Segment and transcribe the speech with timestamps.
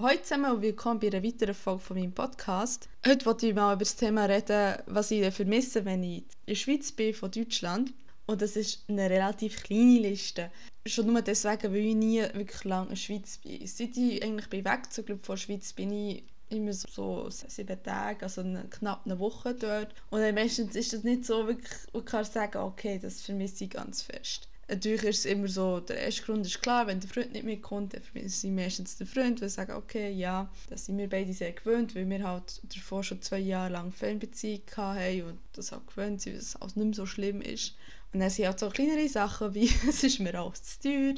[0.00, 2.88] Hallo zusammen und willkommen bei einer weiteren Folge von meinem Podcast.
[3.04, 6.54] Heute wollte ich mal über das Thema reden, was ich vermisse, wenn ich in der
[6.54, 7.92] Schweiz bin, von Deutschland.
[8.26, 10.52] Und das ist eine relativ kleine Liste.
[10.86, 13.66] Schon nur deswegen, weil ich nie wirklich lange in der Schweiz bin.
[13.66, 18.42] Seit ich eigentlich bin weggezogen von der Schweiz bin ich immer so sieben Tage, also
[18.42, 19.92] eine, knapp eine Woche dort.
[20.10, 23.70] Und dann meistens ist das nicht so wirklich, ich kann sagen, okay, das vermisse ich
[23.70, 24.46] ganz fest.
[24.70, 27.94] Natürlich ist es immer so, der erste Grund ist klar, wenn der Freund nicht mitkommt,
[27.94, 31.94] dann sie meistens den Freund, sie sagen, okay, ja, das sind wir beide sehr gewöhnt,
[31.94, 36.34] weil wir halt davor schon zwei Jahre lang Fernbeziehung hatten und das auch gewöhnt sind,
[36.34, 37.76] weil es auch nicht mehr so schlimm ist.
[38.12, 41.14] Und dann sind halt so kleinere Sachen wie, es ist mir auch zu teuer.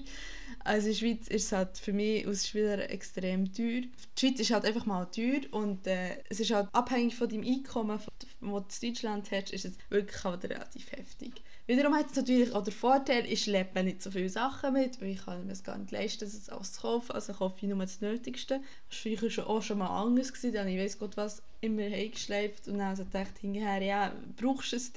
[0.65, 3.83] Also in der Schweiz ist es halt für mich als Spieler extrem teuer.
[3.83, 7.45] Die Schweiz ist halt einfach mal teuer und äh, es ist halt abhängig von deinem
[7.45, 11.43] Einkommen, das du in Deutschland hast, ist es wirklich halt relativ heftig.
[11.71, 15.11] Wiederum hat es natürlich auch den Vorteil, ich schleppe nicht so viele Sachen mit, weil
[15.11, 17.13] ich kann mir es gar nicht leisten, das alles zu kaufen.
[17.13, 18.61] Also kaufe ich nur das Nötigste.
[18.89, 20.33] Das war früher schon, auch schon mal anders.
[20.33, 20.55] Gewesen.
[20.55, 24.73] Dann ich weiß Gott was immer heimgeschleift und dann also dachte ich hinterher, ja, brauchst
[24.73, 24.93] du es?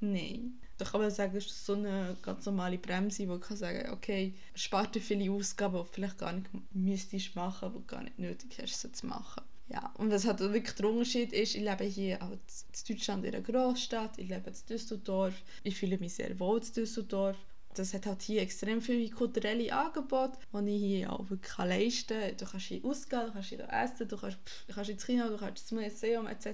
[0.00, 0.58] Nein.
[0.78, 4.32] Da kann man sagen, das ist so eine ganz normale Bremse, wo kann sagen, okay,
[4.54, 8.18] spart dir viele Ausgaben, die du vielleicht gar nicht müsstest machen, die du gar nicht
[8.18, 9.42] nötig hast, sie zu machen.
[9.70, 13.34] Ja, und was halt wirklich der Unterschied ist, ich lebe hier halt in Deutschland in
[13.34, 17.36] einer Großstadt, ich lebe in Düsseldorf, ich fühle mich sehr wohl in Düsseldorf
[17.74, 22.36] das hat halt hier extrem viele kulturelle Angebote, die ich hier auch wirklich leisten kann.
[22.36, 25.36] Du kannst hier ausgehen, du kannst hier essen, du kannst, du kannst ins Kino, du
[25.36, 26.46] kannst ins Museum etc.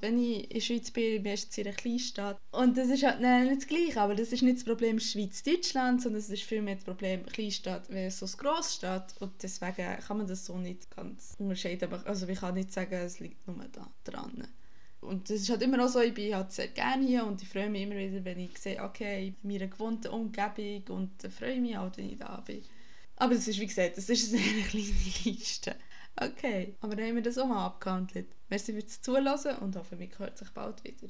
[0.00, 2.38] Wenn ich in der Schweiz bin, bin ich in einer Kleinstadt.
[2.50, 6.20] Und das ist halt nicht das Gleiche, aber das ist nicht das Problem Schweiz-Deutschland, sondern
[6.20, 9.14] es ist vielmehr das Problem Kleinstadt versus Großstadt.
[9.20, 11.92] Und deswegen kann man das so nicht ganz unterscheiden.
[11.92, 14.46] Aber also ich kann nicht sagen, es liegt nur da dran.
[15.08, 17.48] Und das ist halt immer auch so, ich bin halt sehr gerne hier und ich
[17.48, 21.60] freue mich immer wieder, wenn ich sehe, okay, in meiner gewohnten Umgebung und äh, freue
[21.60, 22.62] mich auch, wenn ich da bin.
[23.16, 24.92] Aber das ist, wie gesagt, das ist eine kleine
[25.24, 25.76] Liste.
[26.16, 28.28] Okay, aber dann haben wir das auch mal abgehandelt.
[28.48, 31.08] Merci fürs Zuhören und hoffe, wir hören sich bald wieder.